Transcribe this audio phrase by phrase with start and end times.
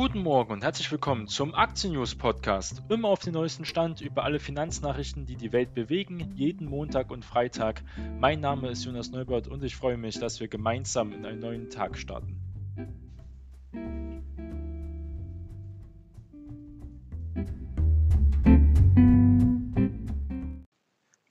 [0.00, 2.82] Guten Morgen und herzlich willkommen zum Aktien News Podcast.
[2.88, 7.22] Immer auf den neuesten Stand über alle Finanznachrichten, die die Welt bewegen, jeden Montag und
[7.22, 7.82] Freitag.
[8.18, 11.68] Mein Name ist Jonas Neubert und ich freue mich, dass wir gemeinsam in einen neuen
[11.68, 12.39] Tag starten.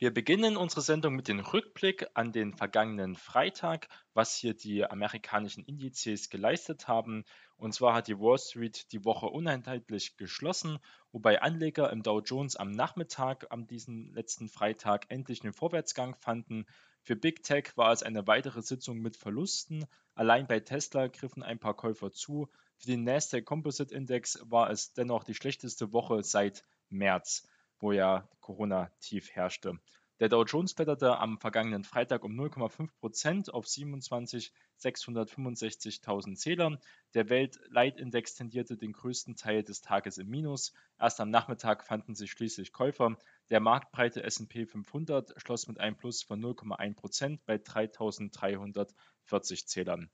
[0.09, 5.63] Wir beginnen unsere Sendung mit dem Rückblick an den vergangenen Freitag, was hier die amerikanischen
[5.63, 7.25] Indizes geleistet haben.
[7.57, 10.79] Und zwar hat die Wall Street die Woche uneinheitlich geschlossen,
[11.11, 16.65] wobei Anleger im Dow Jones am Nachmittag am diesen letzten Freitag endlich einen Vorwärtsgang fanden.
[17.03, 19.86] Für Big Tech war es eine weitere Sitzung mit Verlusten.
[20.15, 22.50] Allein bei Tesla griffen ein paar Käufer zu.
[22.78, 27.47] Für den Nasdaq Composite Index war es dennoch die schlechteste Woche seit März
[27.79, 29.79] wo ja Corona-Tief herrschte.
[30.20, 36.78] Der Dow Jones kletterte am vergangenen Freitag um 0,5% auf 27.665.000 Zähler.
[37.14, 40.73] Der Weltleitindex tendierte den größten Teil des Tages im Minus.
[41.00, 43.18] Erst am Nachmittag fanden sich schließlich Käufer.
[43.50, 50.12] Der marktbreite S&P 500 schloss mit einem Plus von 0,1% bei 3.340 Zählern.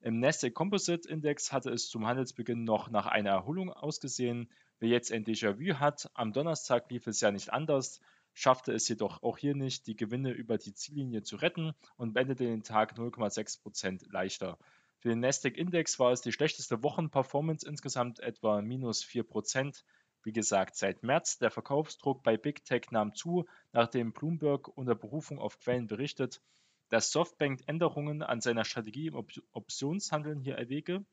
[0.00, 4.50] Im Nasdaq Composite Index hatte es zum Handelsbeginn noch nach einer Erholung ausgesehen.
[4.80, 8.00] Wer jetzt ein Déjà-vu hat, am Donnerstag lief es ja nicht anders,
[8.32, 12.44] schaffte es jedoch auch hier nicht, die Gewinne über die Ziellinie zu retten und beendete
[12.44, 14.58] den Tag 0,6% leichter.
[14.98, 19.84] Für den Nasdaq-Index war es die schlechteste Wochenperformance, insgesamt etwa minus 4%.
[20.22, 25.38] Wie gesagt, seit März der Verkaufsdruck bei Big Tech nahm zu, nachdem Bloomberg unter Berufung
[25.38, 26.40] auf Quellen berichtet,
[26.88, 31.04] dass Softbank Änderungen an seiner Strategie im Op Optionshandeln hier erwäge.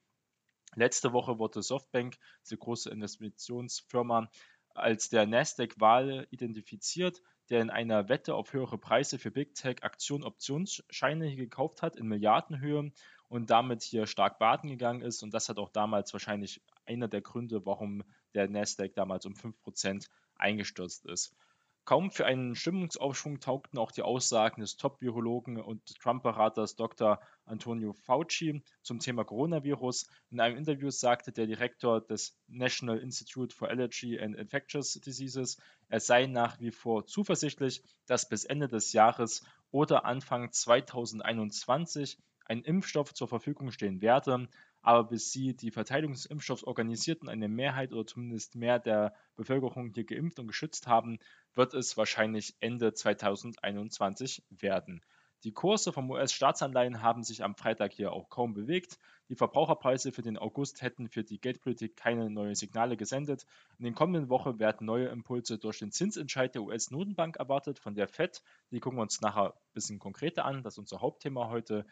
[0.76, 4.30] Letzte Woche wurde Softbank, diese große Investitionsfirma,
[4.74, 11.26] als der Nasdaq-Wahl identifiziert, der in einer Wette auf höhere Preise für Big Tech Aktion-Optionsscheine
[11.26, 12.92] hier gekauft hat in Milliardenhöhe
[13.28, 15.24] und damit hier stark baden gegangen ist.
[15.24, 20.08] Und das hat auch damals wahrscheinlich einer der Gründe, warum der Nasdaq damals um 5%
[20.36, 21.36] eingestürzt ist.
[21.84, 27.20] Kaum für einen Stimmungsaufschwung taugten auch die Aussagen des Top-Virologen und Trump-Beraters Dr.
[27.46, 30.08] Antonio Fauci zum Thema Coronavirus.
[30.30, 35.58] In einem Interview sagte der Direktor des National Institute for Allergy and Infectious Diseases,
[35.90, 42.64] er sei nach wie vor zuversichtlich, dass bis Ende des Jahres oder Anfang 2021 ein
[42.64, 44.48] Impfstoff zur Verfügung stehen werde
[44.82, 49.14] aber bis sie die Verteilung des Impfstoffs organisiert und eine Mehrheit oder zumindest mehr der
[49.36, 51.20] Bevölkerung hier geimpft und geschützt haben,
[51.54, 55.02] wird es wahrscheinlich Ende 2021 werden.
[55.44, 59.00] Die Kurse vom US-Staatsanleihen haben sich am Freitag hier auch kaum bewegt.
[59.28, 63.48] Die Verbraucherpreise für den August hätten für die Geldpolitik keine neuen Signale gesendet.
[63.80, 68.08] In den kommenden Wochen werden neue Impulse durch den Zinsentscheid der US-Notenbank erwartet von der
[68.08, 68.44] Fed.
[68.70, 70.62] Die gucken wir uns nachher ein bisschen konkreter an.
[70.62, 71.88] Das ist unser Hauptthema heute.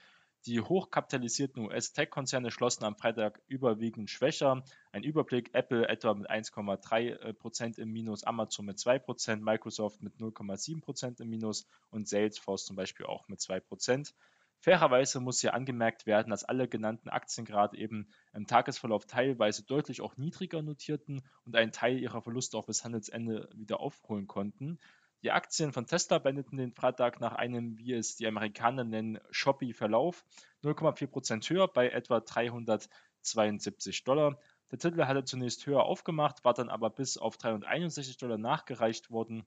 [0.45, 4.63] Die hochkapitalisierten US-Tech-Konzerne schlossen am Freitag überwiegend schwächer.
[4.93, 11.29] Ein Überblick: Apple etwa mit 1,3% im Minus, Amazon mit 2%, Microsoft mit 0,7% im
[11.29, 14.13] Minus und Salesforce zum Beispiel auch mit 2%.
[14.61, 20.01] Fairerweise muss hier angemerkt werden, dass alle genannten Aktien gerade eben im Tagesverlauf teilweise deutlich
[20.01, 24.79] auch niedriger notierten und einen Teil ihrer Verluste auch bis Handelsende wieder aufholen konnten.
[25.21, 29.73] Die Aktien von Tesla beendeten den Freitag nach einem, wie es die Amerikaner nennen, choppy
[29.73, 30.23] Verlauf
[30.63, 34.39] 0,4% höher bei etwa 372 Dollar.
[34.71, 39.45] Der Titel hatte zunächst höher aufgemacht, war dann aber bis auf 361 Dollar nachgereicht worden,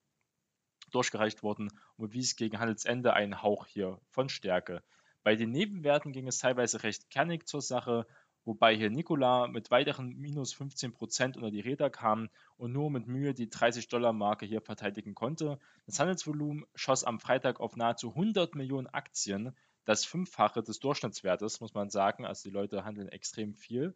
[0.91, 4.83] durchgereicht worden und bewies gegen Handelsende einen Hauch hier von Stärke.
[5.23, 8.07] Bei den Nebenwerten ging es teilweise recht kernig zur Sache
[8.45, 13.35] wobei hier Nikola mit weiteren minus 15% unter die Räder kam und nur mit Mühe
[13.35, 15.59] die 30-Dollar-Marke hier verteidigen konnte.
[15.87, 21.75] Das Handelsvolumen schoss am Freitag auf nahezu 100 Millionen Aktien, das Fünffache des Durchschnittswertes, muss
[21.75, 22.25] man sagen.
[22.25, 23.95] Also die Leute handeln extrem viel.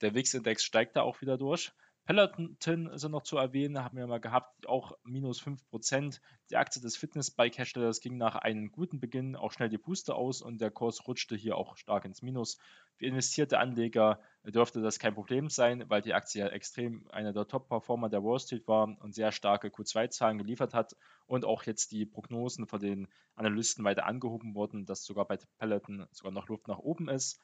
[0.00, 1.72] Der WIX-Index steigt da auch wieder durch.
[2.04, 6.20] Peloton ist noch zu erwähnen, haben wir mal gehabt, auch minus 5%.
[6.50, 10.60] Die Aktie des Fitness-Bike-Herstellers ging nach einem guten Beginn auch schnell die Puste aus und
[10.60, 12.58] der Kurs rutschte hier auch stark ins Minus.
[12.96, 17.46] Für investierte Anleger dürfte das kein Problem sein, weil die Aktie ja extrem einer der
[17.46, 20.96] Top-Performer der Wall Street war und sehr starke Q2-Zahlen geliefert hat
[21.26, 23.06] und auch jetzt die Prognosen von den
[23.36, 27.40] Analysten weiter angehoben wurden, dass sogar bei Peloton sogar noch Luft nach oben ist.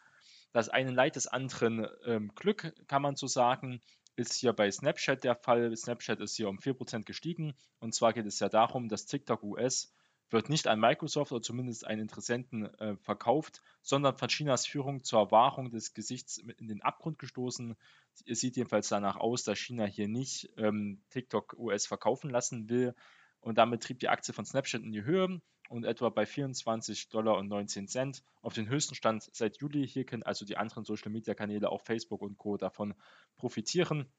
[0.53, 3.81] Das eine Leid des anderen ähm, Glück, kann man so sagen
[4.19, 5.75] ist hier bei Snapchat der Fall.
[5.76, 7.55] Snapchat ist hier um 4% gestiegen.
[7.79, 9.93] Und zwar geht es ja darum, dass TikTok US
[10.31, 15.31] wird nicht an Microsoft oder zumindest einen Interessenten äh, verkauft, sondern von Chinas Führung zur
[15.31, 17.76] Wahrung des Gesichts in den Abgrund gestoßen.
[18.26, 22.94] Es sieht jedenfalls danach aus, dass China hier nicht ähm, TikTok US verkaufen lassen will.
[23.41, 25.41] Und damit trieb die Aktie von Snapchat in die Höhe.
[25.69, 29.87] Und etwa bei 24 Dollar und 19 Cent auf den höchsten Stand seit Juli.
[29.87, 32.56] Hier können also die anderen Social Media Kanäle, auch Facebook und Co.
[32.56, 32.94] davon
[33.37, 34.11] profitieren.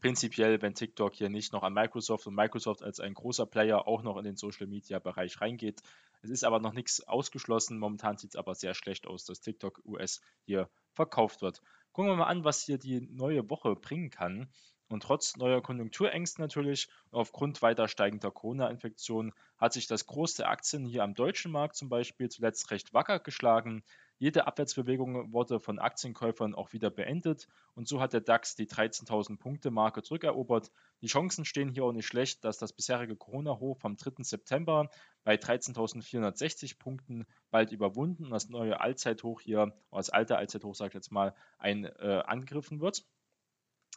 [0.00, 4.02] Prinzipiell, wenn TikTok hier nicht noch an Microsoft und Microsoft als ein großer Player auch
[4.02, 5.82] noch in den Social Media Bereich reingeht.
[6.22, 7.78] Es ist aber noch nichts ausgeschlossen.
[7.78, 11.60] Momentan sieht es aber sehr schlecht aus, dass TikTok US hier verkauft wird.
[11.92, 14.48] Gucken wir mal an, was hier die neue Woche bringen kann.
[14.90, 20.84] Und trotz neuer Konjunkturängste natürlich, aufgrund weiter steigender Corona-Infektionen, hat sich das Groß der Aktien
[20.84, 23.84] hier am deutschen Markt zum Beispiel zuletzt recht wacker geschlagen.
[24.18, 27.46] Jede Abwärtsbewegung wurde von Aktienkäufern auch wieder beendet
[27.76, 30.72] und so hat der DAX die 13.000 Punkte Marke zurückerobert.
[31.02, 34.24] Die Chancen stehen hier auch nicht schlecht, dass das bisherige Corona-Hoch vom 3.
[34.24, 34.90] September
[35.22, 40.94] bei 13.460 Punkten bald überwunden und das neue Allzeithoch hier, das alte Allzeithoch, sage ich
[40.94, 43.04] jetzt mal, ein, äh, angegriffen wird.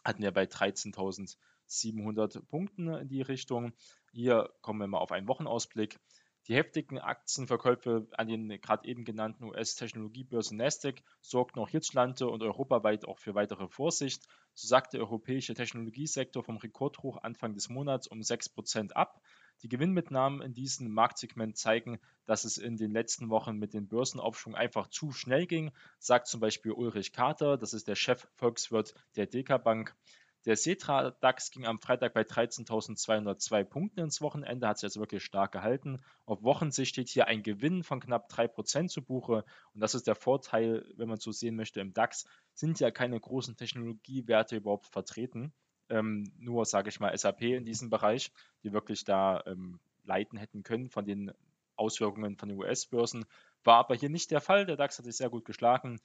[0.04, 3.72] Hatten wir bei 13.700 Punkten in die Richtung.
[4.12, 5.98] Hier kommen wir mal auf einen Wochenausblick.
[6.46, 13.06] Die heftigen Aktienverkäufe an den gerade eben genannten US-Technologiebörsen Nasdaq sorgten auch hierzulande und europaweit
[13.06, 14.26] auch für weitere Vorsicht.
[14.52, 19.22] So sagte der europäische Technologiesektor vom Rekordhoch Anfang des Monats um 6% ab.
[19.62, 24.54] Die Gewinnmitnahmen in diesem Marktsegment zeigen, dass es in den letzten Wochen mit dem Börsenaufschwung
[24.54, 29.58] einfach zu schnell ging, sagt zum Beispiel Ulrich Kater, das ist der Chef-Volkswirt der DK
[29.58, 29.96] Bank.
[30.44, 35.24] Der Setra DAX ging am Freitag bei 13.202 Punkten ins Wochenende, hat sich also wirklich
[35.24, 36.02] stark gehalten.
[36.26, 39.46] Auf Wochensicht steht hier ein Gewinn von knapp 3% zu Buche.
[39.72, 43.18] Und das ist der Vorteil, wenn man so sehen möchte, im DAX sind ja keine
[43.18, 45.54] großen Technologiewerte überhaupt vertreten.
[45.90, 48.32] Ähm, nur, sage ich mal, SAP in diesem Bereich,
[48.62, 51.32] die wirklich da ähm, leiten hätten können von den
[51.76, 53.26] Auswirkungen von den US-Börsen.
[53.64, 54.66] War aber hier nicht der Fall.
[54.66, 56.00] Der DAX hat sich sehr gut geschlagen.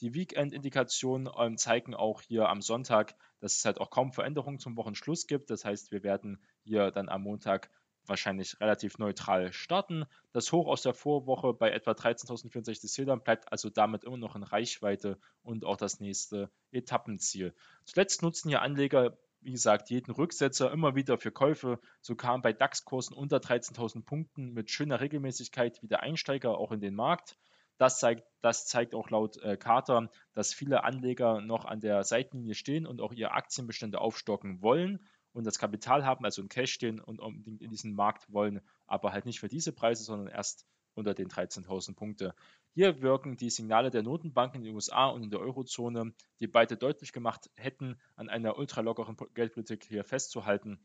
[0.00, 4.76] Die Weekend-Indikationen ähm, zeigen auch hier am Sonntag, dass es halt auch kaum Veränderungen zum
[4.76, 5.50] Wochenschluss gibt.
[5.50, 7.70] Das heißt, wir werden hier dann am Montag
[8.06, 10.04] wahrscheinlich relativ neutral starten.
[10.32, 14.42] Das Hoch aus der Vorwoche bei etwa 13.064 Zählern bleibt also damit immer noch in
[14.42, 17.54] Reichweite und auch das nächste Etappenziel.
[17.84, 21.78] Zuletzt nutzen hier Anleger, wie gesagt, jeden Rücksetzer immer wieder für Käufe.
[22.00, 26.94] So kam bei DAX-Kursen unter 13.000 Punkten mit schöner Regelmäßigkeit wieder Einsteiger auch in den
[26.94, 27.36] Markt.
[27.76, 32.54] Das zeigt, das zeigt auch laut äh, Carter, dass viele Anleger noch an der Seitenlinie
[32.54, 37.00] stehen und auch ihre Aktienbestände aufstocken wollen und das Kapital haben, also in Cash stehen
[37.00, 41.14] und unbedingt in diesen Markt wollen, aber halt nicht für diese Preise, sondern erst unter
[41.14, 42.34] den 13.000 Punkte.
[42.72, 46.76] Hier wirken die Signale der Notenbanken in den USA und in der Eurozone, die beide
[46.76, 50.84] deutlich gemacht hätten, an einer ultralockeren Geldpolitik hier festzuhalten.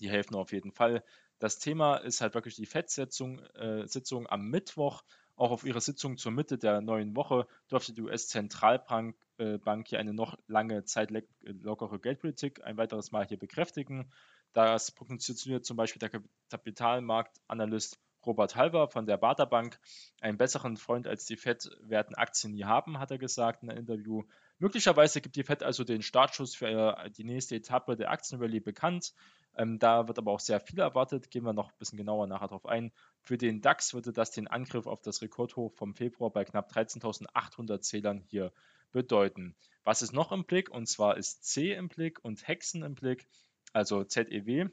[0.00, 1.02] Die helfen auf jeden Fall.
[1.38, 5.02] Das Thema ist halt wirklich die FED-Sitzung äh, Sitzung am Mittwoch.
[5.36, 10.12] Auch auf ihrer Sitzung zur Mitte der neuen Woche durfte die US-Zentralbank äh, hier eine
[10.12, 11.10] noch lange Zeit
[11.40, 14.10] lockere Geldpolitik ein weiteres Mal hier bekräftigen.
[14.52, 19.78] Das prognostiziert zum Beispiel der Kapitalmarktanalyst Robert Halver von der Baader Bank.
[20.20, 23.80] Einen besseren Freund als die FED werden Aktien nie haben, hat er gesagt in einem
[23.80, 24.24] Interview.
[24.58, 29.14] Möglicherweise gibt die FED also den Startschuss für die nächste Etappe der Aktienrallye bekannt.
[29.56, 31.30] Ähm, da wird aber auch sehr viel erwartet.
[31.30, 32.92] Gehen wir noch ein bisschen genauer nachher drauf ein.
[33.22, 37.80] Für den DAX würde das den Angriff auf das Rekordhoch vom Februar bei knapp 13.800
[37.80, 38.52] Zählern hier
[38.92, 39.56] bedeuten.
[39.84, 40.70] Was ist noch im Blick?
[40.70, 43.26] Und zwar ist C im Blick und Hexen im Blick,
[43.72, 44.68] also ZEW.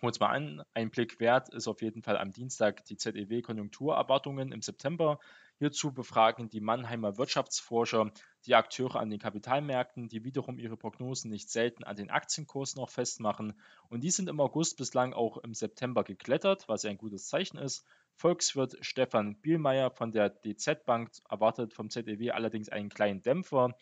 [0.00, 0.62] Uns mal an.
[0.74, 5.18] Ein Blick wert ist auf jeden Fall am Dienstag die ZEW-Konjunkturerwartungen im September.
[5.58, 8.12] Hierzu befragen die Mannheimer Wirtschaftsforscher
[8.46, 12.90] die Akteure an den Kapitalmärkten, die wiederum ihre Prognosen nicht selten an den Aktienkursen auch
[12.90, 13.60] festmachen.
[13.88, 17.84] Und die sind im August bislang auch im September geklettert, was ein gutes Zeichen ist.
[18.14, 23.74] Volkswirt Stefan Bielmeier von der DZ Bank erwartet vom ZEW allerdings einen kleinen Dämpfer.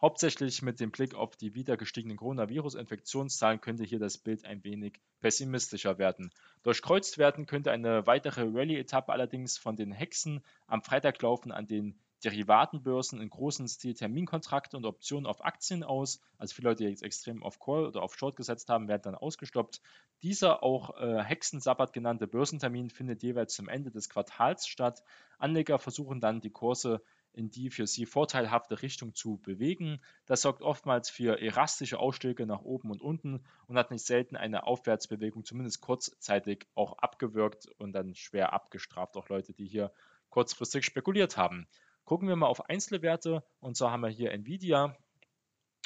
[0.00, 5.00] Hauptsächlich mit dem Blick auf die wieder gestiegenen Coronavirus-Infektionszahlen könnte hier das Bild ein wenig
[5.20, 6.30] pessimistischer werden.
[6.64, 11.98] Durchkreuzt werden könnte eine weitere Rallye-Etappe allerdings von den Hexen am Freitag laufen an den
[12.24, 16.20] Derivatenbörsen in großen Stil Terminkontrakte und Optionen auf Aktien aus.
[16.38, 19.14] Also viele Leute, die jetzt extrem auf Call oder auf Short gesetzt haben, werden dann
[19.14, 19.80] ausgestoppt.
[20.22, 25.02] Dieser auch äh, Hexensabbat genannte Börsentermin findet jeweils zum Ende des Quartals statt.
[25.38, 27.02] Anleger versuchen dann die Kurse
[27.36, 30.00] in die für sie vorteilhafte Richtung zu bewegen.
[30.24, 34.66] Das sorgt oftmals für erastische Ausschläge nach oben und unten und hat nicht selten eine
[34.66, 39.92] Aufwärtsbewegung zumindest kurzzeitig auch abgewirkt und dann schwer abgestraft, auch Leute, die hier
[40.30, 41.68] kurzfristig spekuliert haben.
[42.04, 44.96] Gucken wir mal auf einzelne Werte und zwar haben wir hier Nvidia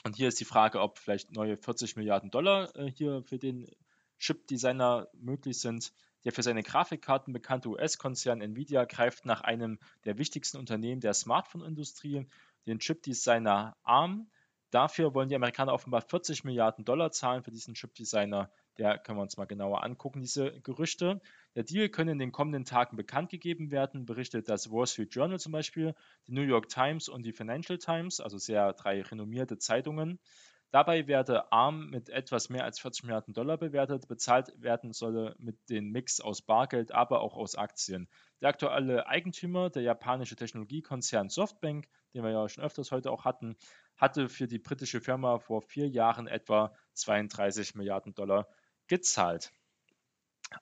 [0.05, 3.69] und hier ist die Frage, ob vielleicht neue 40 Milliarden Dollar äh, hier für den
[4.19, 5.93] Chip-Designer möglich sind.
[6.25, 12.27] Der für seine Grafikkarten bekannte US-Konzern Nvidia greift nach einem der wichtigsten Unternehmen der Smartphone-Industrie,
[12.67, 14.31] den Chip-Designer ARM.
[14.71, 18.53] Dafür wollen die Amerikaner offenbar 40 Milliarden Dollar zahlen für diesen Chip-Designer.
[18.79, 21.21] Der können wir uns mal genauer angucken, diese Gerüchte.
[21.55, 25.41] Der Deal könnte in den kommenden Tagen bekannt gegeben werden, berichtet das Wall Street Journal
[25.41, 25.95] zum Beispiel,
[26.29, 30.21] die New York Times und die Financial Times, also sehr drei renommierte Zeitungen.
[30.73, 34.07] Dabei werde ARM mit etwas mehr als 40 Milliarden Dollar bewertet.
[34.07, 38.09] Bezahlt werden solle mit dem Mix aus Bargeld, aber auch aus Aktien.
[38.41, 43.57] Der aktuelle Eigentümer, der japanische Technologiekonzern Softbank, den wir ja schon öfters heute auch hatten,
[43.97, 48.47] hatte für die britische Firma vor vier Jahren etwa 32 Milliarden Dollar
[48.87, 49.53] gezahlt.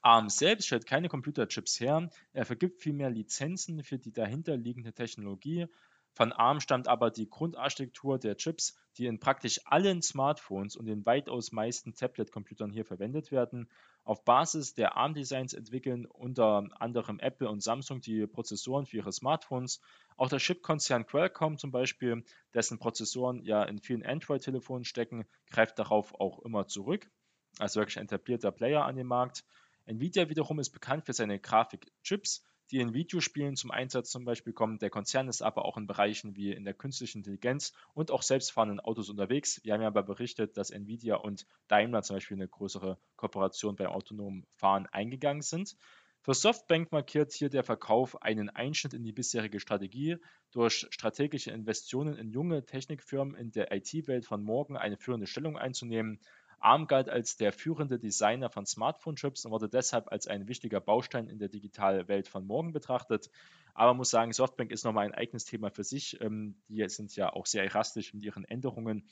[0.00, 5.66] ARM selbst stellt keine Computerchips her, er vergibt vielmehr Lizenzen für die dahinterliegende Technologie.
[6.14, 11.06] Von ARM stammt aber die Grundarchitektur der Chips, die in praktisch allen Smartphones und den
[11.06, 13.68] weitaus meisten Tablet-Computern hier verwendet werden.
[14.04, 19.80] Auf Basis der ARM-Designs entwickeln unter anderem Apple und Samsung die Prozessoren für ihre Smartphones.
[20.16, 22.24] Auch der Chipkonzern Qualcomm zum Beispiel,
[22.54, 27.10] dessen Prozessoren ja in vielen Android-Telefonen stecken, greift darauf auch immer zurück.
[27.58, 29.44] Also wirklich ein etablierter Player an dem Markt.
[29.84, 34.78] Nvidia wiederum ist bekannt für seine Grafikchips, die in Videospielen zum Einsatz zum Beispiel kommen.
[34.78, 38.80] Der Konzern ist aber auch in Bereichen wie in der künstlichen Intelligenz und auch selbstfahrenden
[38.80, 39.60] Autos unterwegs.
[39.64, 43.88] Wir haben ja aber berichtet, dass Nvidia und Daimler zum Beispiel eine größere Kooperation beim
[43.88, 45.76] autonomen Fahren eingegangen sind.
[46.22, 50.16] Für Softbank markiert hier der Verkauf einen Einschnitt in die bisherige Strategie,
[50.50, 56.20] durch strategische Investitionen in junge Technikfirmen in der IT-Welt von morgen eine führende Stellung einzunehmen.
[56.60, 61.28] ARM galt als der führende Designer von Smartphone-Chips und wurde deshalb als ein wichtiger Baustein
[61.28, 63.30] in der digitalen Welt von morgen betrachtet.
[63.74, 66.20] Aber man muss sagen, Softbank ist nochmal ein eigenes Thema für sich.
[66.20, 69.08] Ähm, die sind ja auch sehr elastisch in ihren Änderungen,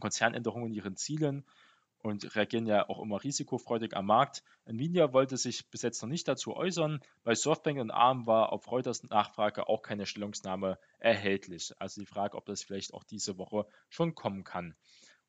[0.00, 1.44] Konzernänderungen, ihren Zielen
[2.02, 4.42] und reagieren ja auch immer risikofreudig am Markt.
[4.64, 7.00] Nvidia wollte sich bis jetzt noch nicht dazu äußern.
[7.24, 11.74] Bei Softbank und ARM war auf Reuters Nachfrage auch keine Stellungnahme erhältlich.
[11.78, 14.74] Also die Frage, ob das vielleicht auch diese Woche schon kommen kann.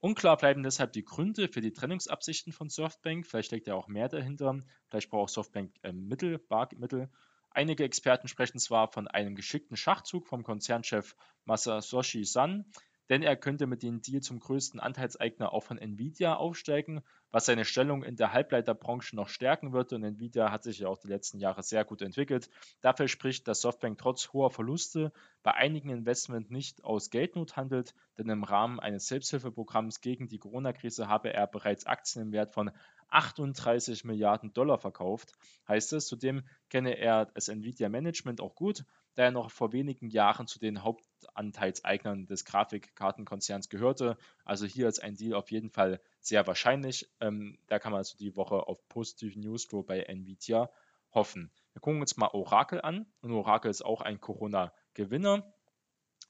[0.03, 3.27] Unklar bleiben deshalb die Gründe für die Trennungsabsichten von Softbank.
[3.27, 4.59] Vielleicht steckt ja auch mehr dahinter.
[4.89, 7.11] Vielleicht braucht Softbank äh, Mittel, Barmittel.
[7.51, 11.15] Einige Experten sprechen zwar von einem geschickten Schachzug vom Konzernchef
[11.45, 12.65] Masayoshi Son,
[13.11, 17.65] denn er könnte mit dem Deal zum größten Anteilseigner auch von Nvidia aufsteigen, was seine
[17.65, 19.91] Stellung in der Halbleiterbranche noch stärken wird.
[19.91, 22.49] Und Nvidia hat sich ja auch die letzten Jahre sehr gut entwickelt.
[22.79, 25.11] Dafür spricht, dass Softbank trotz hoher Verluste
[25.43, 31.09] bei einigen Investments nicht aus Geldnot handelt, denn im Rahmen eines Selbsthilfeprogramms gegen die Corona-Krise
[31.09, 32.71] habe er bereits Aktien im Wert von
[33.09, 35.33] 38 Milliarden Dollar verkauft,
[35.67, 36.07] heißt es.
[36.07, 40.59] Zudem kenne er das Nvidia Management auch gut, da er noch vor wenigen Jahren zu
[40.59, 44.17] den Hauptanteilseignern des Grafikkartenkonzerns gehörte.
[44.45, 47.09] Also hier ist ein Deal auf jeden Fall sehr wahrscheinlich.
[47.19, 50.69] Ähm, da kann man also die Woche auf positiven Newsflow bei Nvidia
[51.13, 51.51] hoffen.
[51.73, 53.05] Wir gucken uns mal Oracle an.
[53.21, 55.53] Und Oracle ist auch ein Corona-Gewinner.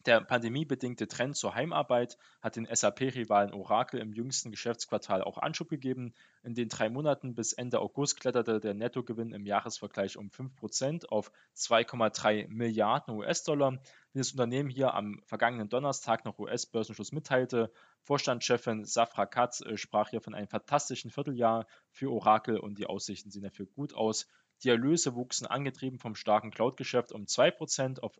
[0.07, 6.15] Der pandemiebedingte Trend zur Heimarbeit hat den SAP-Rivalen Oracle im jüngsten Geschäftsquartal auch Anschub gegeben.
[6.41, 11.31] In den drei Monaten bis Ende August kletterte der Nettogewinn im Jahresvergleich um 5% auf
[11.55, 13.73] 2,3 Milliarden US-Dollar.
[14.13, 20.09] Wie das Unternehmen hier am vergangenen Donnerstag noch US-Börsenschluss mitteilte, Vorstandschefin Safra Katz äh, sprach
[20.09, 24.27] hier von einem fantastischen Vierteljahr für Oracle und die Aussichten sehen dafür gut aus.
[24.63, 28.17] Die Erlöse wuchsen angetrieben vom starken Cloud-Geschäft um 2% auf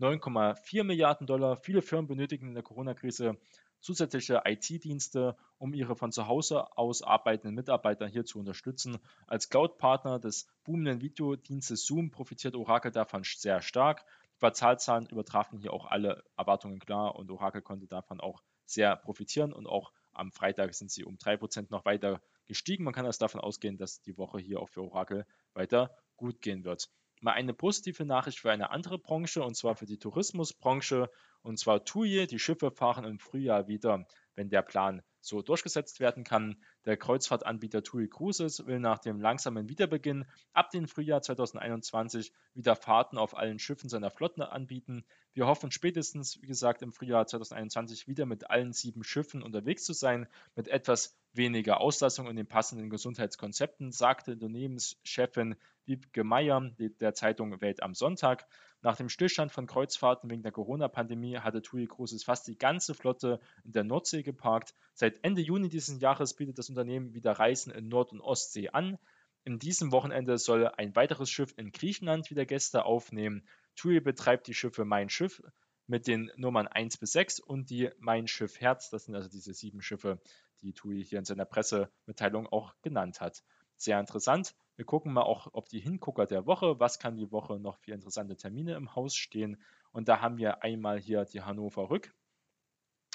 [0.00, 1.56] 9,4 Milliarden Dollar.
[1.56, 3.38] Viele Firmen benötigen in der Corona-Krise
[3.80, 8.98] zusätzliche IT-Dienste, um ihre von zu Hause aus arbeitenden Mitarbeiter hier zu unterstützen.
[9.26, 14.04] Als Cloud-Partner des boomenden Videodienstes Zoom profitiert Oracle davon sehr stark.
[14.34, 19.52] Die Quartalzahlen übertrafen hier auch alle Erwartungen klar und Oracle konnte davon auch sehr profitieren
[19.52, 22.84] und auch am Freitag sind sie um 3% noch weiter gestiegen.
[22.84, 26.64] Man kann also davon ausgehen, dass die Woche hier auch für Oracle weiter gut gehen
[26.64, 26.88] wird
[27.24, 31.10] mal eine positive Nachricht für eine andere Branche, und zwar für die Tourismusbranche.
[31.42, 36.24] Und zwar TUI, die Schiffe fahren im Frühjahr wieder, wenn der Plan so durchgesetzt werden
[36.24, 36.56] kann.
[36.84, 43.18] Der Kreuzfahrtanbieter TUI Cruises will nach dem langsamen Wiederbeginn ab dem Frühjahr 2021 wieder Fahrten
[43.18, 45.04] auf allen Schiffen seiner Flotten anbieten.
[45.32, 49.92] Wir hoffen spätestens, wie gesagt, im Frühjahr 2021 wieder mit allen sieben Schiffen unterwegs zu
[49.92, 57.60] sein, mit etwas weniger Auslastung und den passenden Gesundheitskonzepten, sagte Unternehmenschefin Wiebke Meyer der Zeitung
[57.60, 58.46] Welt am Sonntag.
[58.80, 63.40] Nach dem Stillstand von Kreuzfahrten wegen der Corona-Pandemie hatte TUI Cruises fast die ganze Flotte
[63.64, 64.74] in der Nordsee geparkt.
[64.92, 68.98] Seit Ende Juni dieses Jahres bietet das Unternehmen wieder Reisen in Nord- und Ostsee an.
[69.44, 73.46] In diesem Wochenende soll ein weiteres Schiff in Griechenland wieder Gäste aufnehmen.
[73.76, 75.42] TUI betreibt die Schiffe Mein Schiff
[75.86, 78.88] mit den Nummern 1 bis 6 und die Mein Schiff Herz.
[78.90, 80.18] Das sind also diese sieben Schiffe,
[80.62, 83.42] die TUI hier in seiner Pressemitteilung auch genannt hat.
[83.76, 84.54] Sehr interessant.
[84.76, 86.80] Wir gucken mal auch auf die Hingucker der Woche.
[86.80, 89.60] Was kann die Woche noch für interessante Termine im Haus stehen?
[89.92, 92.14] Und da haben wir einmal hier die Hannover Rück.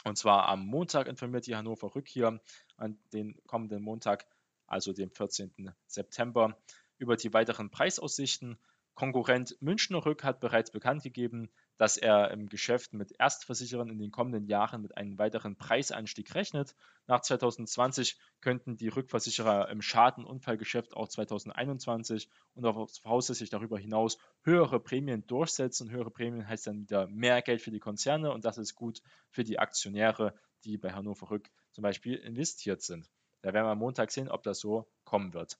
[0.03, 2.39] Und zwar am Montag informiert die Hannover Rück hier
[2.77, 4.25] an den kommenden Montag
[4.65, 5.71] also dem 14.
[5.87, 6.57] September,
[6.97, 8.57] über die weiteren Preisaussichten.
[8.99, 14.11] Konkurrent Münchner Rück hat bereits bekannt gegeben, dass er im Geschäft mit Erstversicherern in den
[14.11, 16.75] kommenden Jahren mit einem weiteren Preisanstieg rechnet.
[17.07, 24.81] Nach 2020 könnten die Rückversicherer im Schadenunfallgeschäft auch 2021 und auch voraussichtlich darüber hinaus höhere
[24.81, 25.89] Prämien durchsetzen.
[25.89, 29.45] Höhere Prämien heißt dann wieder mehr Geld für die Konzerne und das ist gut für
[29.45, 30.33] die Aktionäre,
[30.65, 33.09] die bei Hannover Rück zum Beispiel investiert sind.
[33.43, 35.57] Da werden wir am Montag sehen, ob das so kommen wird.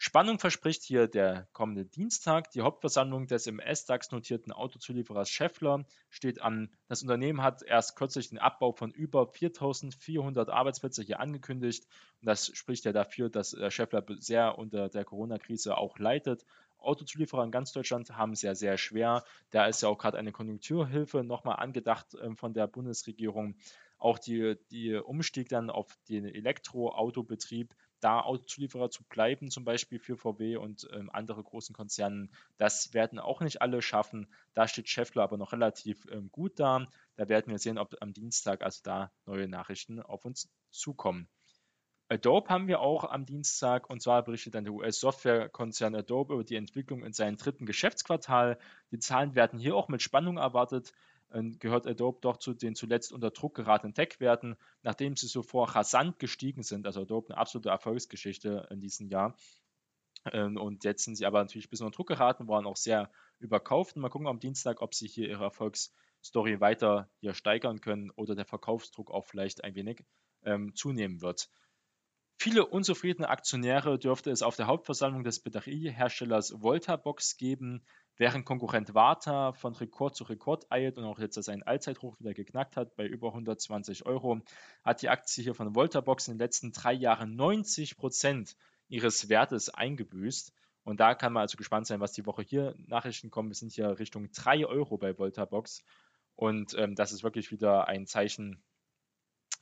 [0.00, 2.52] Spannung verspricht hier der kommende Dienstag.
[2.52, 6.70] Die Hauptversammlung des im S-DAX notierten Autozulieferers Schaeffler steht an.
[6.86, 11.84] Das Unternehmen hat erst kürzlich den Abbau von über 4.400 Arbeitsplätzen hier angekündigt.
[12.20, 16.44] Und das spricht ja dafür, dass äh, Schaeffler sehr unter der Corona-Krise auch leidet.
[16.78, 19.24] Autozulieferer in ganz Deutschland haben es ja sehr schwer.
[19.50, 23.56] Da ist ja auch gerade eine Konjunkturhilfe nochmal angedacht äh, von der Bundesregierung.
[23.98, 30.16] Auch die, die Umstieg dann auf den Elektroautobetrieb da Autozulieferer zu bleiben, zum Beispiel für
[30.16, 32.30] VW und ähm, andere großen Konzernen.
[32.56, 34.26] Das werden auch nicht alle schaffen.
[34.54, 36.86] Da steht Scheffler aber noch relativ ähm, gut da.
[37.16, 41.28] Da werden wir sehen, ob am Dienstag also da neue Nachrichten auf uns zukommen.
[42.10, 46.56] Adobe haben wir auch am Dienstag und zwar berichtet dann der US-Softwarekonzern Adobe über die
[46.56, 48.58] Entwicklung in seinem dritten Geschäftsquartal.
[48.90, 50.94] Die Zahlen werden hier auch mit Spannung erwartet
[51.30, 56.62] gehört Adobe doch zu den zuletzt unter Druck geratenen Tech-Werten, nachdem sie zuvor rasant gestiegen
[56.62, 56.86] sind.
[56.86, 59.36] Also Adobe eine absolute Erfolgsgeschichte in diesem Jahr.
[60.32, 63.10] Ähm, und jetzt sind sie aber natürlich ein bisschen unter Druck geraten, waren auch sehr
[63.38, 63.96] überkauft.
[63.96, 68.46] Mal gucken am Dienstag, ob sie hier ihre Erfolgsstory weiter hier steigern können oder der
[68.46, 70.04] Verkaufsdruck auch vielleicht ein wenig
[70.44, 71.50] ähm, zunehmen wird.
[72.40, 77.84] Viele unzufriedene Aktionäre dürfte es auf der Hauptversammlung des Batterieherstellers Voltabox geben.
[78.18, 82.76] Während Konkurrent Warta von Rekord zu Rekord eilt und auch jetzt seinen Allzeithoch wieder geknackt
[82.76, 84.40] hat bei über 120 Euro,
[84.82, 88.56] hat die Aktie hier von Voltabox in den letzten drei Jahren 90 Prozent
[88.88, 90.52] ihres Wertes eingebüßt.
[90.82, 93.50] Und da kann man also gespannt sein, was die Woche hier Nachrichten kommen.
[93.50, 95.84] Wir sind hier Richtung 3 Euro bei Voltabox.
[96.34, 98.60] Und ähm, das ist wirklich wieder ein Zeichen,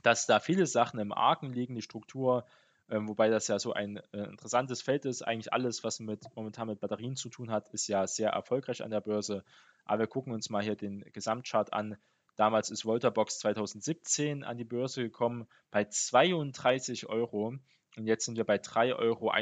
[0.03, 1.75] dass da viele Sachen im Argen liegen.
[1.75, 2.47] Die Struktur
[2.89, 5.23] ähm, wobei das ja so ein äh, interessantes Feld ist.
[5.23, 8.91] Eigentlich alles, was mit, momentan mit Batterien zu tun hat, ist ja sehr erfolgreich an
[8.91, 9.45] der Börse.
[9.85, 11.97] Aber wir gucken uns mal hier den Gesamtchart an.
[12.37, 17.55] Damals ist Volterbox 2017 an die Börse gekommen bei 32 Euro
[17.97, 19.33] und jetzt sind wir bei 3,31 Euro.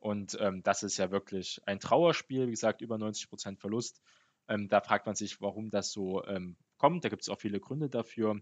[0.00, 2.46] Und ähm, das ist ja wirklich ein Trauerspiel.
[2.46, 4.00] Wie gesagt, über 90% Verlust.
[4.46, 7.04] Ähm, da fragt man sich, warum das so ähm, kommt.
[7.04, 8.40] Da gibt es auch viele Gründe dafür.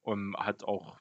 [0.00, 0.98] Und hat auch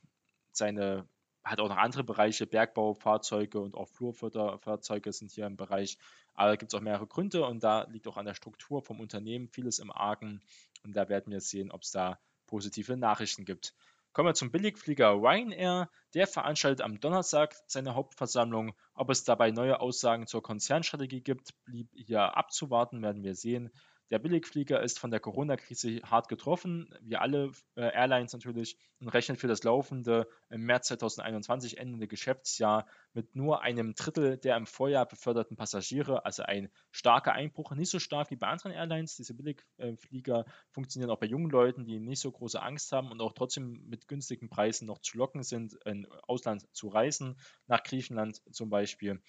[0.51, 1.07] seine
[1.47, 5.97] hat auch noch andere Bereiche, Bergbaufahrzeuge und auch Flurförderfahrzeuge sind hier im Bereich.
[6.33, 8.99] Aber da gibt es auch mehrere Gründe und da liegt auch an der Struktur vom
[8.99, 10.41] Unternehmen vieles im Argen.
[10.83, 13.73] Und da werden wir sehen, ob es da positive Nachrichten gibt.
[14.13, 15.89] Kommen wir zum Billigflieger Ryanair.
[16.13, 18.73] Der veranstaltet am Donnerstag seine Hauptversammlung.
[18.95, 23.71] Ob es dabei neue Aussagen zur Konzernstrategie gibt, blieb hier abzuwarten, werden wir sehen.
[24.09, 29.37] Der Billigflieger ist von der Corona-Krise hart getroffen, wie alle äh, Airlines natürlich, und rechnet
[29.37, 35.05] für das laufende im März 2021 endende Geschäftsjahr mit nur einem Drittel der im Vorjahr
[35.05, 39.17] beförderten Passagiere, also ein starker Einbruch, nicht so stark wie bei anderen Airlines.
[39.17, 43.33] Diese Billigflieger funktionieren auch bei jungen Leuten, die nicht so große Angst haben und auch
[43.33, 48.69] trotzdem mit günstigen Preisen noch zu locken sind, in Ausland zu reisen, nach Griechenland zum
[48.69, 49.21] Beispiel.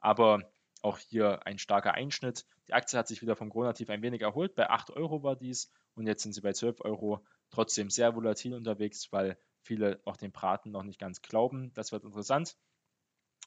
[0.00, 0.52] Aber
[0.84, 2.44] auch hier ein starker Einschnitt.
[2.68, 4.54] Die Aktie hat sich wieder vom Corona-Tief ein wenig erholt.
[4.54, 7.24] Bei 8 Euro war dies und jetzt sind sie bei 12 Euro.
[7.50, 11.72] Trotzdem sehr volatil unterwegs, weil viele auch den Braten noch nicht ganz glauben.
[11.74, 12.56] Das wird interessant.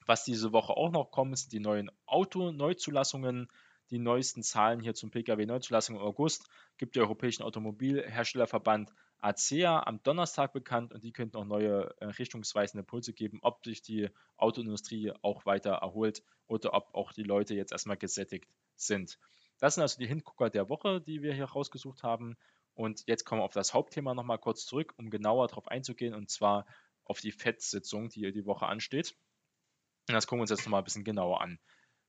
[0.06, 3.48] Was diese Woche auch noch kommt, sind die neuen Auto-Neuzulassungen.
[3.90, 10.54] Die neuesten Zahlen hier zum Pkw-Neuzulassung im August gibt der Europäische Automobilherstellerverband ACEA am Donnerstag
[10.54, 15.46] bekannt und die könnten auch neue äh, richtungsweisende Impulse geben, ob sich die Autoindustrie auch
[15.46, 19.18] weiter erholt oder ob auch die Leute jetzt erstmal gesättigt sind.
[19.60, 22.38] Das sind also die Hingucker der Woche, die wir hier rausgesucht haben.
[22.76, 26.30] Und jetzt kommen wir auf das Hauptthema nochmal kurz zurück, um genauer darauf einzugehen, und
[26.30, 26.68] zwar
[27.06, 29.16] auf die FED-Sitzung, die die Woche ansteht.
[30.08, 31.60] Und das gucken wir uns jetzt nochmal ein bisschen genauer an.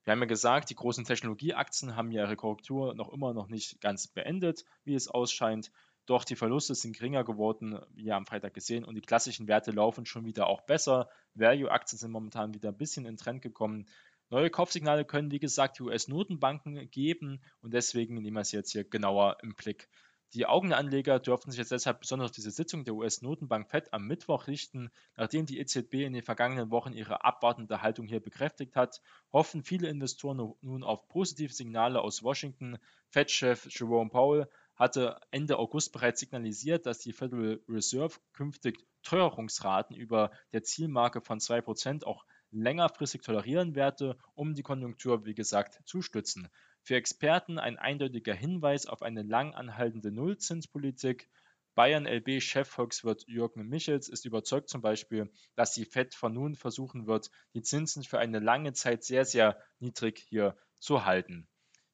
[0.03, 4.07] Wir haben ja gesagt, die großen Technologieaktien haben ihre Korrektur noch immer noch nicht ganz
[4.07, 5.71] beendet, wie es ausscheint.
[6.09, 10.07] Doch die Verluste sind geringer geworden, wie am Freitag gesehen, und die klassischen Werte laufen
[10.07, 11.07] schon wieder auch besser.
[11.35, 13.85] Value-Aktien sind momentan wieder ein bisschen in Trend gekommen.
[14.31, 18.85] Neue Kaufsignale können, wie gesagt, die US-Notenbanken geben und deswegen nehmen wir es jetzt hier
[18.85, 19.87] genauer im Blick.
[20.33, 24.47] Die Augenanleger dürften sich jetzt deshalb besonders auf diese Sitzung der US-Notenbank FED am Mittwoch
[24.47, 24.89] richten.
[25.15, 28.99] Nachdem die EZB in den vergangenen Wochen ihre abwartende Haltung hier bekräftigt hat,
[29.31, 32.79] hoffen viele Investoren nun auf positive Signale aus Washington.
[33.09, 34.47] FED-Chef Jerome Powell
[34.79, 41.39] hatte Ende August bereits signalisiert, dass die Federal Reserve künftig Teuerungsraten über der Zielmarke von
[41.39, 46.49] 2% auch längerfristig tolerieren werde, um die Konjunktur, wie gesagt, zu stützen.
[46.81, 51.29] Für Experten ein eindeutiger Hinweis auf eine lang anhaltende Nullzinspolitik.
[51.75, 57.29] Bayern LB-Chefvolkswirt Jürgen Michels ist überzeugt zum Beispiel, dass die Fed von nun versuchen wird,
[57.53, 61.47] die Zinsen für eine lange Zeit sehr, sehr niedrig hier zu halten.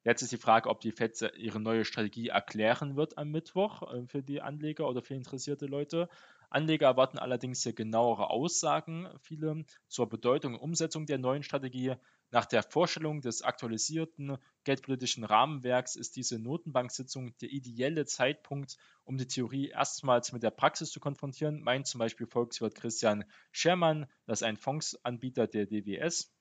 [0.06, 4.06] Jetzt ist die Frage, ob die FED ihre neue Strategie erklären wird am Mittwoch äh,
[4.06, 6.08] für die Anleger oder für interessierte Leute.
[6.48, 11.94] Anleger erwarten allerdings hier genauere Aussagen, viele zur Bedeutung und Umsetzung der neuen Strategie.
[12.30, 19.26] Nach der Vorstellung des aktualisierten geldpolitischen Rahmenwerks ist diese Notenbank-Sitzung der ideelle Zeitpunkt, um die
[19.26, 24.46] Theorie erstmals mit der Praxis zu konfrontieren, meint zum Beispiel Volkswirt Christian Schermann, das ist
[24.46, 26.32] ein Fondsanbieter der DWS.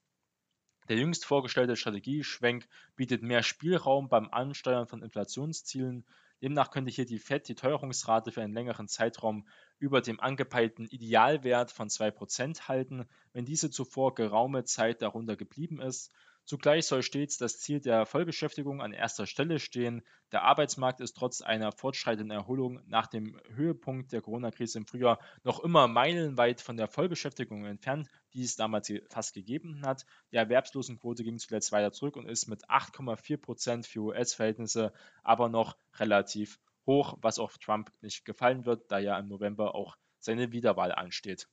[0.87, 6.05] Der jüngst vorgestellte Strategieschwenk bietet mehr Spielraum beim Ansteuern von Inflationszielen.
[6.43, 9.47] Demnach könnte hier die Fed die Teuerungsrate für einen längeren Zeitraum
[9.79, 16.11] über dem angepeilten Idealwert von 2% halten, wenn diese zuvor geraume Zeit darunter geblieben ist.
[16.45, 20.03] Zugleich soll stets das Ziel der Vollbeschäftigung an erster Stelle stehen.
[20.31, 25.63] Der Arbeitsmarkt ist trotz einer fortschreitenden Erholung nach dem Höhepunkt der Corona-Krise im Frühjahr noch
[25.63, 30.05] immer meilenweit von der Vollbeschäftigung entfernt, die es damals fast gegeben hat.
[30.31, 35.75] Die Erwerbslosenquote ging zuletzt weiter zurück und ist mit 8,4 Prozent für US-Verhältnisse aber noch
[35.95, 40.91] relativ hoch, was auch Trump nicht gefallen wird, da ja im November auch seine Wiederwahl
[40.91, 41.47] ansteht.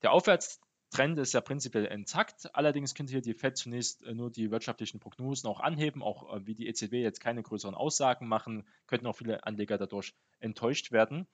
[0.00, 0.60] Der Aufwärts
[0.94, 2.54] Trend ist ja prinzipiell intakt.
[2.54, 6.46] Allerdings könnte hier die FED zunächst äh, nur die wirtschaftlichen Prognosen auch anheben, auch äh,
[6.46, 11.26] wie die EZB jetzt keine größeren Aussagen machen, könnten auch viele Anleger dadurch enttäuscht werden.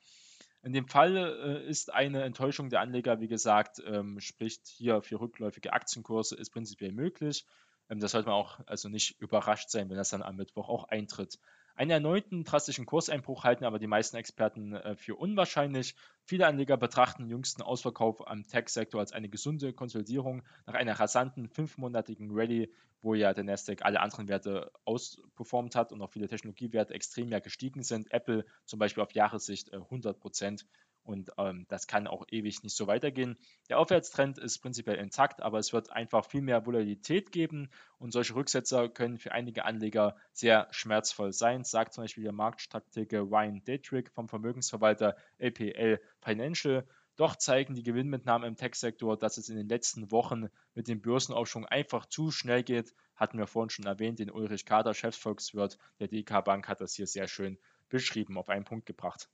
[0.62, 5.20] In dem Fall äh, ist eine Enttäuschung der Anleger, wie gesagt, ähm, spricht hier für
[5.20, 7.44] rückläufige Aktienkurse, ist prinzipiell möglich.
[7.90, 10.84] Ähm, das sollte man auch also nicht überrascht sein, wenn das dann am Mittwoch auch
[10.84, 11.38] eintritt.
[11.80, 15.94] Einen erneuten drastischen Kurseinbruch halten aber die meisten Experten äh, für unwahrscheinlich.
[16.26, 21.48] Viele Anleger betrachten den jüngsten Ausverkauf am Tech-Sektor als eine gesunde Konsolidierung nach einer rasanten
[21.48, 26.92] fünfmonatigen Rallye, wo ja der Nasdaq alle anderen Werte ausperformt hat und auch viele Technologiewerte
[26.92, 28.12] extrem ja gestiegen sind.
[28.12, 30.66] Apple zum Beispiel auf Jahressicht 100 äh, Prozent
[31.02, 33.36] und ähm, das kann auch ewig nicht so weitergehen.
[33.68, 38.34] Der Aufwärtstrend ist prinzipiell intakt, aber es wird einfach viel mehr Volatilität geben und solche
[38.34, 44.08] Rücksetzer können für einige Anleger sehr schmerzvoll sein, sagt zum Beispiel der Marktstratege Ryan Dietrich
[44.10, 46.86] vom Vermögensverwalter LPL Financial.
[47.16, 51.66] Doch zeigen die Gewinnmitnahmen im Tech-Sektor, dass es in den letzten Wochen mit dem Börsenaufschwung
[51.66, 52.94] einfach zu schnell geht.
[53.14, 57.06] Hatten wir vorhin schon erwähnt, den Ulrich Kader, Chefsvolkswirt der DK Bank, hat das hier
[57.06, 57.58] sehr schön
[57.90, 59.28] beschrieben, auf einen Punkt gebracht.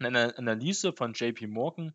[0.00, 1.92] In einer Analyse von JP Morgan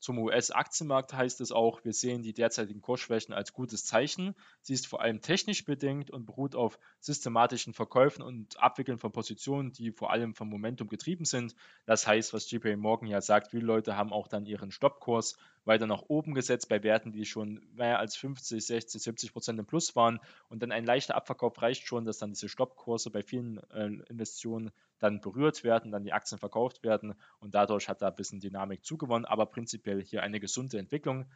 [0.00, 4.34] zum US-Aktienmarkt heißt es auch, wir sehen die derzeitigen Kursschwächen als gutes Zeichen.
[4.60, 9.72] Sie ist vor allem technisch bedingt und beruht auf systematischen Verkäufen und Abwickeln von Positionen,
[9.72, 11.54] die vor allem vom Momentum getrieben sind.
[11.86, 15.86] Das heißt, was JP Morgan ja sagt, viele Leute haben auch dann ihren Stoppkurs weiter
[15.86, 19.96] nach oben gesetzt bei Werten, die schon mehr als 50, 60, 70 Prozent im Plus
[19.96, 20.20] waren.
[20.50, 24.70] Und dann ein leichter Abverkauf reicht schon, dass dann diese Stoppkurse bei vielen äh, Investitionen
[24.98, 28.84] dann berührt werden, dann die Aktien verkauft werden und dadurch hat da ein bisschen Dynamik
[28.84, 31.26] zugewonnen, aber prinzipiell hier eine gesunde Entwicklung.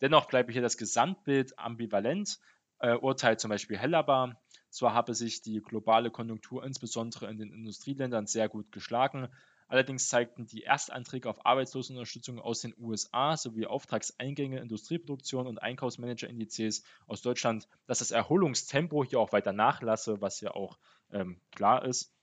[0.00, 2.38] Dennoch bleibe hier das Gesamtbild ambivalent,
[2.80, 4.40] äh, urteilt zum Beispiel Hellerbar.
[4.70, 9.28] Zwar habe sich die globale Konjunktur insbesondere in den Industrieländern sehr gut geschlagen,
[9.66, 17.22] Allerdings zeigten die Erstanträge auf Arbeitslosenunterstützung aus den USA sowie Auftragseingänge, Industrieproduktion und Einkaufsmanagerindizes aus
[17.22, 20.78] Deutschland, dass das Erholungstempo hier auch weiter nachlasse, was ja auch
[21.12, 22.13] ähm, klar ist.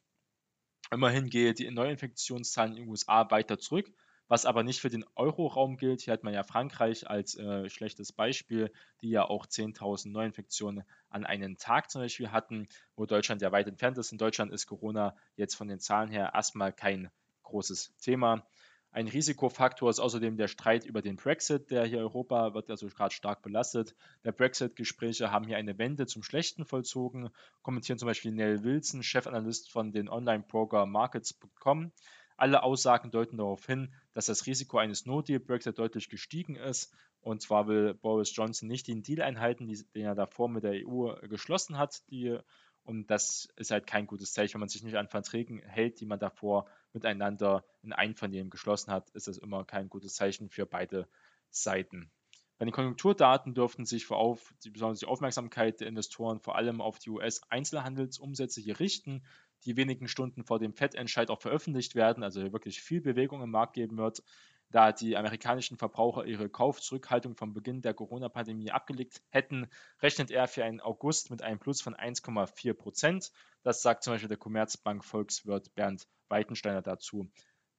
[0.94, 3.90] Immerhin gehe die Neuinfektionszahlen in den USA weiter zurück,
[4.28, 6.02] was aber nicht für den Euroraum gilt.
[6.02, 11.26] Hier hat man ja Frankreich als äh, schlechtes Beispiel, die ja auch 10.000 Neuinfektionen an
[11.26, 14.12] einem Tag zum Beispiel hatten, wo Deutschland ja weit entfernt ist.
[14.12, 17.10] In Deutschland ist Corona jetzt von den Zahlen her erstmal kein
[17.44, 18.46] großes Thema.
[18.94, 23.14] Ein Risikofaktor ist außerdem der Streit über den Brexit, der hier Europa wird also gerade
[23.16, 23.96] stark belastet.
[24.26, 27.30] Der Brexit-Gespräche haben hier eine Wende zum Schlechten vollzogen,
[27.62, 31.94] kommentieren zum Beispiel Neil Wilson, Chefanalyst von den Online-Broker Markets.com.
[32.36, 36.94] Alle Aussagen deuten darauf hin, dass das Risiko eines No-Deal-Brexit deutlich gestiegen ist.
[37.22, 41.14] Und zwar will Boris Johnson nicht den Deal einhalten, den er davor mit der EU
[41.30, 42.02] geschlossen hat.
[42.10, 42.38] Die,
[42.84, 46.06] und das ist halt kein gutes Zeichen, wenn man sich nicht an Verträgen hält, die
[46.06, 51.08] man davor miteinander in Einvernehmen geschlossen hat, ist das immer kein gutes Zeichen für beide
[51.50, 52.12] Seiten.
[52.58, 57.00] Bei den Konjunkturdaten dürften sich vor auf, die besonders Aufmerksamkeit der Investoren vor allem auf
[57.00, 59.24] die US-Einzelhandelsumsätze hier richten,
[59.66, 63.74] die wenigen Stunden vor dem FED-Entscheid auch veröffentlicht werden, also wirklich viel Bewegung im Markt
[63.74, 64.24] geben wird.
[64.72, 69.70] Da die amerikanischen Verbraucher ihre Kaufzurückhaltung vom Beginn der Corona-Pandemie abgelegt hätten,
[70.02, 73.32] rechnet er für einen August mit einem Plus von 1,4 Prozent.
[73.64, 77.30] Das sagt zum Beispiel der Commerzbank Volkswirt Bernd Weitensteiner dazu.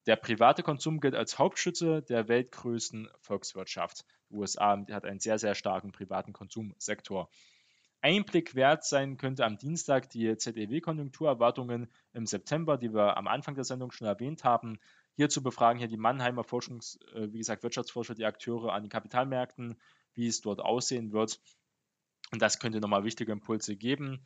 [0.05, 4.05] Der private Konsum gilt als Hauptschütze der weltgrößten Volkswirtschaft.
[4.29, 7.29] USA hat einen sehr, sehr starken privaten Konsumsektor.
[8.01, 13.63] Einblick wert sein könnte am Dienstag die ZEW-Konjunkturerwartungen im September, die wir am Anfang der
[13.63, 14.77] Sendung schon erwähnt haben.
[15.15, 19.79] Hierzu befragen hier die Mannheimer Forschungs-, äh, wie gesagt, Wirtschaftsforscher die Akteure an den Kapitalmärkten,
[20.13, 21.39] wie es dort aussehen wird.
[22.31, 24.25] Und das könnte nochmal wichtige Impulse geben.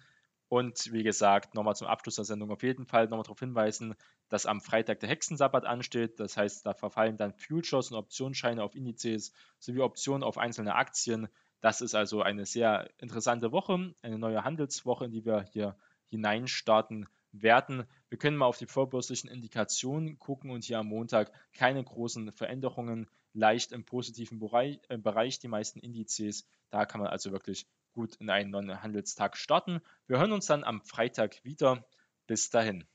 [0.50, 3.96] Und wie gesagt, nochmal zum Abschluss der Sendung auf jeden Fall nochmal darauf hinweisen,
[4.30, 6.22] dass am Freitag der Hexensabbat ansteht.
[6.22, 11.28] Das heißt, da verfallen dann Futures und Optionsscheine auf Indizes sowie Optionen auf einzelne Aktien.
[11.60, 15.76] Das ist also eine sehr interessante Woche, eine neue Handelswoche, in die wir hier
[16.08, 17.10] hineinstarten
[17.42, 17.86] werden.
[18.10, 23.08] Wir können mal auf die vorbörslichen Indikationen gucken und hier am Montag keine großen Veränderungen,
[23.34, 26.48] leicht im positiven Bereich, äh, Bereich die meisten Indizes.
[26.70, 29.82] Da kann man also wirklich gut in einen neuen Handelstag starten.
[30.08, 31.86] Wir hören uns dann am Freitag wieder.
[32.28, 32.86] Bis dahin.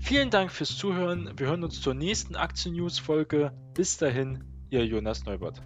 [0.00, 1.32] Vielen Dank fürs Zuhören.
[1.38, 3.52] Wir hören uns zur nächsten Aktien-News-Folge.
[3.74, 5.62] Bis dahin, Ihr Jonas Neubert.